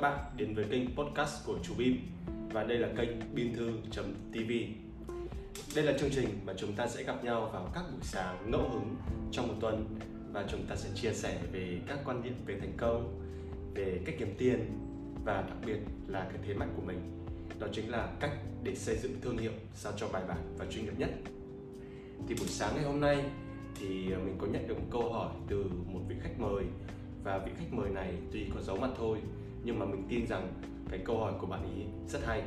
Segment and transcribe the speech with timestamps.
[0.00, 1.96] các bạn đến với kênh podcast của chú Bim
[2.52, 4.50] và đây là kênh bimthu.tv.
[5.74, 8.68] Đây là chương trình mà chúng ta sẽ gặp nhau vào các buổi sáng ngẫu
[8.68, 8.96] hứng
[9.32, 9.98] trong một tuần
[10.32, 13.20] và chúng ta sẽ chia sẻ về các quan điểm về thành công,
[13.74, 14.78] về cách kiếm tiền
[15.24, 17.26] và đặc biệt là cái thế mạnh của mình.
[17.58, 20.84] Đó chính là cách để xây dựng thương hiệu sao cho bài bản và chuyên
[20.84, 21.10] nghiệp nhất.
[22.28, 23.24] Thì buổi sáng ngày hôm nay
[23.80, 26.64] thì mình có nhận được một câu hỏi từ một vị khách mời
[27.24, 29.18] và vị khách mời này tuy có giấu mặt thôi
[29.68, 30.52] nhưng mà mình tin rằng
[30.90, 32.42] cái câu hỏi của bạn ý rất hay.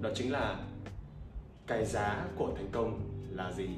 [0.00, 0.60] Đó chính là
[1.66, 3.68] cái giá của thành công là gì?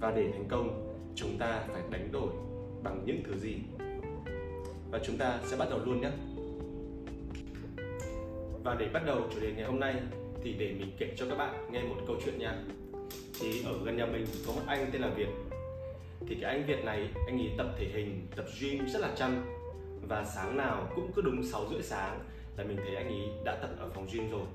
[0.00, 2.28] Và để thành công, chúng ta phải đánh đổi
[2.82, 3.56] bằng những thứ gì?
[4.90, 6.10] Và chúng ta sẽ bắt đầu luôn nhé.
[8.64, 9.94] Và để bắt đầu chủ đề ngày hôm nay
[10.42, 12.62] thì để mình kể cho các bạn nghe một câu chuyện nha.
[13.40, 15.28] Thì ở gần nhà mình có một anh tên là Việt.
[16.26, 19.61] Thì cái anh Việt này, anh ấy tập thể hình, tập gym rất là chăm
[20.08, 22.18] và sáng nào cũng cứ đúng 6 rưỡi sáng
[22.56, 24.46] là mình thấy anh ấy đã tập ở phòng gym rồi.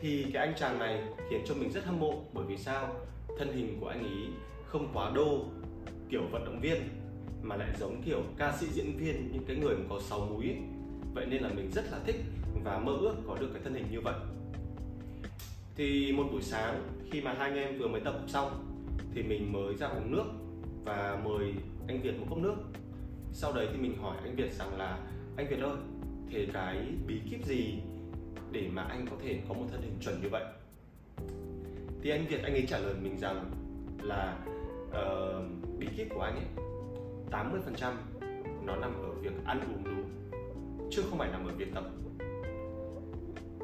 [0.00, 2.96] Thì cái anh chàng này khiến cho mình rất hâm mộ, bởi vì sao?
[3.38, 4.28] Thân hình của anh ấy
[4.66, 5.44] không quá đô,
[6.10, 6.76] kiểu vận động viên,
[7.42, 10.44] mà lại giống kiểu ca sĩ diễn viên, những cái người mà có sáu múi
[10.44, 10.56] ấy.
[11.14, 12.16] vậy nên là mình rất là thích
[12.64, 14.14] và mơ ước có được cái thân hình như vậy.
[15.76, 18.64] Thì một buổi sáng, khi mà hai anh em vừa mới tập xong,
[19.14, 20.24] thì mình mới ra uống nước
[20.84, 21.54] và mời
[21.88, 22.56] anh Việt một cốc nước
[23.36, 24.98] sau đấy thì mình hỏi anh Việt rằng là
[25.36, 25.76] anh Việt ơi
[26.30, 27.78] thế cái bí kíp gì
[28.50, 30.44] để mà anh có thể có một thân hình chuẩn như vậy?
[32.02, 33.50] Thì anh Việt anh ấy trả lời mình rằng
[34.02, 34.38] là
[34.88, 36.64] uh, bí kíp của anh ấy
[37.30, 37.92] 80%
[38.64, 40.04] nó nằm ở việc ăn uống đúng
[40.90, 41.84] chứ không phải nằm ở việc tập.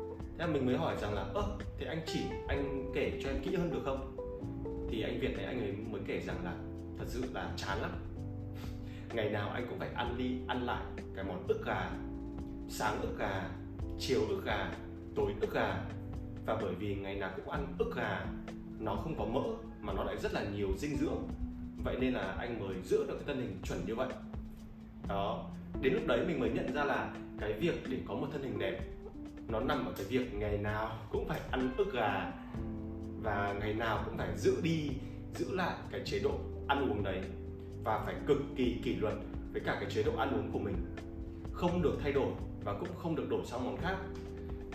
[0.07, 3.43] Thế là mình mới hỏi rằng là ơ thế anh chỉ anh kể cho em
[3.43, 4.17] kỹ hơn được không?
[4.91, 6.55] Thì anh Việt này anh ấy mới kể rằng là
[6.99, 7.91] thật sự là chán lắm
[9.13, 10.83] ngày nào anh cũng phải ăn đi, ăn lại.
[11.15, 11.91] Cái món ức gà,
[12.69, 13.49] sáng ức gà,
[13.99, 14.73] chiều ức gà,
[15.17, 15.81] tối ức gà.
[16.47, 18.27] Và bởi vì ngày nào cũng ăn ức gà,
[18.79, 19.43] nó không có mỡ
[19.81, 21.29] mà nó lại rất là nhiều dinh dưỡng.
[21.85, 24.09] Vậy nên là anh mới giữ được cái thân hình chuẩn như vậy.
[25.09, 25.51] Đó.
[25.83, 28.59] Đến lúc đấy mình mới nhận ra là cái việc để có một thân hình
[28.59, 28.81] đẹp,
[29.49, 32.33] nó nằm ở cái việc ngày nào cũng phải ăn ức gà.
[33.23, 34.91] Và ngày nào cũng phải giữ đi,
[35.35, 37.21] giữ lại cái chế độ ăn uống đấy
[37.85, 39.15] và phải cực kỳ kỷ luật
[39.53, 40.75] với cả cái chế độ ăn uống của mình.
[41.53, 42.33] Không được thay đổi
[42.65, 43.97] và cũng không được đổi sang món khác.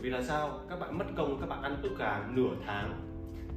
[0.02, 0.60] Vì là sao?
[0.70, 3.02] Các bạn mất công, các bạn ăn ức gà nửa tháng.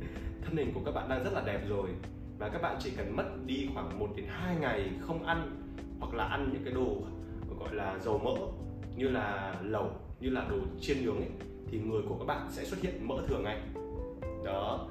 [0.43, 1.91] Thân hình của các bạn đang rất là đẹp rồi
[2.39, 5.51] và các bạn chỉ cần mất đi khoảng 1 đến 2 ngày không ăn
[6.01, 7.03] hoặc là ăn những cái đồ
[7.61, 8.35] gọi là dầu mỡ
[8.97, 11.31] như là lẩu, như là đồ chiên nướng ấy,
[11.67, 13.61] thì người của các bạn sẽ xuất hiện mỡ thừa ngay.
[14.45, 14.89] Đó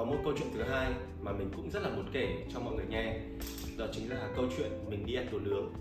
[0.00, 2.74] có một câu chuyện thứ hai mà mình cũng rất là muốn kể cho mọi
[2.74, 3.20] người nghe.
[3.78, 5.72] Đó chính là câu chuyện mình đi ăn đồ nướng.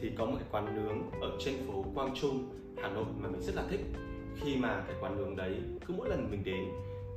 [0.00, 2.48] Thì có một cái quán nướng ở trên phố Quang Trung,
[2.82, 3.80] Hà Nội mà mình rất là thích.
[4.40, 5.54] Khi mà cái quán nướng đấy,
[5.86, 6.64] cứ mỗi lần mình đến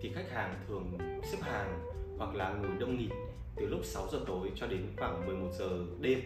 [0.01, 1.79] thì khách hàng thường xếp hàng
[2.17, 3.11] hoặc là ngồi đông nghịt
[3.55, 5.69] từ lúc 6 giờ tối cho đến khoảng 11 giờ
[6.01, 6.19] đêm.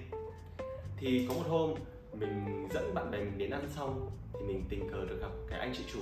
[0.97, 1.73] Thì có một hôm,
[2.19, 5.59] mình dẫn bạn bè mình đến ăn xong thì mình tình cờ được gặp cái
[5.59, 5.99] anh chị chủ.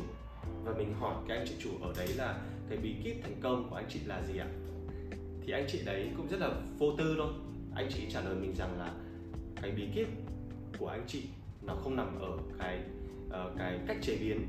[0.64, 3.70] Và mình hỏi cái anh chị chủ ở đấy là cái bí kíp thành công
[3.70, 4.48] của anh chị là gì ạ?
[5.42, 7.34] Thì anh chị đấy cũng rất là vô tư thôi.
[7.76, 8.94] Anh chị trả lời mình rằng là
[9.62, 10.08] cái bí kíp
[10.80, 11.24] của anh chị
[11.62, 12.80] nó không nằm ở cái
[13.28, 14.48] uh, cái cách chế biến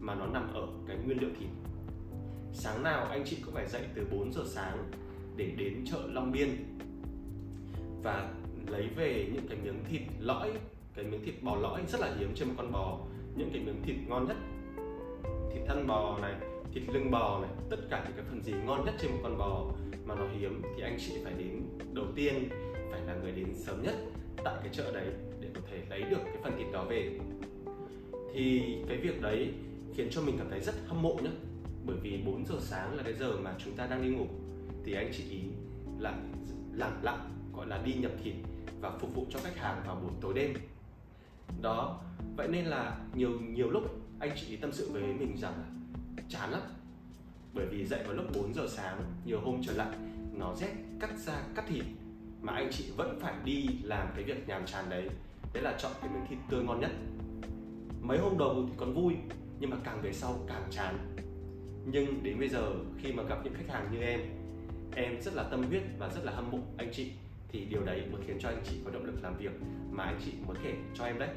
[0.00, 1.48] mà nó nằm ở cái nguyên liệu thịt.
[2.52, 4.90] Sáng nào anh chị cũng phải dậy từ 4 giờ sáng
[5.36, 6.48] để đến chợ Long Biên
[8.02, 8.34] và
[8.66, 10.52] lấy về những cái miếng thịt lõi
[10.94, 12.98] cái miếng thịt bò lõi rất là hiếm trên một con bò.
[13.36, 14.36] Những cái miếng thịt ngon nhất
[15.52, 16.34] thịt thân bò này
[16.74, 19.38] thịt lưng bò này, tất cả những cái phần gì ngon nhất trên một con
[19.38, 19.72] bò
[20.04, 22.48] mà nó hiếm thì anh chị phải đến đầu tiên,
[22.90, 23.94] phải là người đến sớm nhất
[24.44, 25.06] tại cái chợ đấy
[25.40, 27.18] để có thể lấy được cái phần thịt đó về.
[28.34, 29.52] Thì cái việc đấy
[29.94, 31.30] khiến cho mình cảm thấy rất hâm mộ nhá.
[31.86, 34.26] Bởi vì 4 giờ sáng là cái giờ mà chúng ta đang đi ngủ,
[34.84, 35.40] thì anh chị ý
[35.98, 36.18] là
[36.72, 38.34] lặng lặng, gọi là đi nhập thịt
[38.80, 40.54] và phục vụ cho khách hàng vào buổi tối đêm.
[41.62, 42.02] Đó,
[42.36, 43.82] vậy nên là nhiều nhiều lúc
[44.18, 45.79] anh chị tâm sự với mình rằng là
[46.30, 46.62] chán lắm.
[47.54, 49.96] Bởi vì dậy vào lúc 4 giờ sáng, nhiều hôm trở lại,
[50.32, 51.84] nó rét, cắt da, cắt thịt,
[52.42, 55.08] mà anh chị vẫn phải đi làm cái việc nhàm chán đấy.
[55.52, 56.90] Đấy là chọn cái miếng thịt tươi ngon nhất.
[58.00, 59.14] Mấy hôm đầu thì còn vui,
[59.60, 60.98] nhưng mà càng về sau càng chán.
[61.86, 64.20] Nhưng đến bây giờ, khi mà gặp những khách hàng như em
[64.94, 67.10] em rất là tâm huyết và rất là hâm mộ anh chị,
[67.48, 69.52] thì điều đấy mới khiến cho anh chị có động lực làm việc
[69.90, 71.28] mà anh chị muốn kể cho em đấy.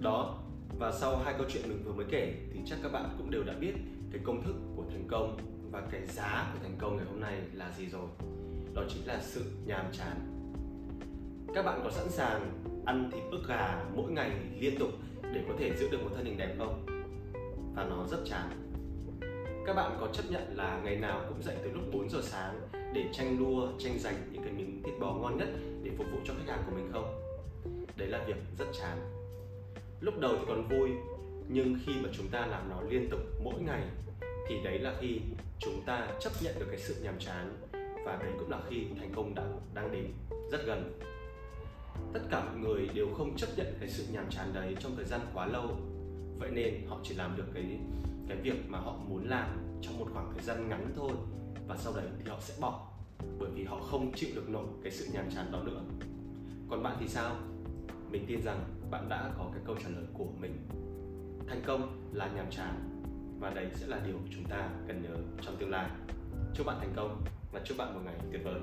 [0.00, 0.38] Đó
[0.78, 3.44] và sau hai câu chuyện mình vừa mới kể, thì chắc các bạn cũng đều
[3.44, 3.72] đã biết
[4.12, 5.36] cái công thức của thành công
[5.70, 8.06] và cái giá của thành công ngày hôm nay là gì rồi.
[8.74, 10.16] Đó chính là sự nhàm chán.
[11.54, 14.90] Các bạn có sẵn sàng ăn thịt ức gà mỗi ngày liên tục
[15.22, 16.86] để có thể giữ được một thân hình đẹp không?
[17.74, 18.48] Và nó rất chán.
[19.66, 22.60] Các bạn có chấp nhận là ngày nào cũng dậy từ lúc 4 giờ sáng
[22.72, 25.48] để tranh đua, tranh giành những cái miếng thịt bò ngon nhất
[25.82, 27.22] để phục vụ cho khách hàng của mình không?
[27.96, 29.25] Đấy là việc rất chán
[30.00, 30.90] lúc đầu thì còn vui,
[31.48, 33.82] nhưng khi mà chúng ta làm nó liên tục mỗi ngày,
[34.48, 35.20] thì đấy là khi
[35.58, 37.56] chúng ta chấp nhận được cái sự nhàm chán
[38.04, 39.44] và đấy cũng là khi thành công đã,
[39.74, 40.04] đang đến
[40.50, 41.00] rất gần.
[42.12, 45.04] Tất cả mọi người đều không chấp nhận cái sự nhàm chán đấy trong thời
[45.04, 45.76] gian quá lâu.
[46.38, 47.78] Vậy nên họ chỉ làm được cái
[48.28, 49.48] cái việc mà họ muốn làm
[49.82, 51.12] trong một khoảng thời gian ngắn thôi
[51.66, 52.88] và sau đấy thì họ sẽ bỏ,
[53.38, 55.80] bởi vì họ không chịu được nổi cái sự nhàm chán đó nữa.
[56.70, 57.36] Còn bạn thì sao?
[58.10, 60.68] Mình tin rằng bạn đã có cái câu trả lời của mình.
[61.48, 62.74] Thành công là nhàm chán,
[63.40, 65.90] và đấy sẽ là điều chúng ta cần nhớ trong tương lai.
[66.54, 68.60] Chúc bạn thành công và chúc bạn một ngày tuyệt vời.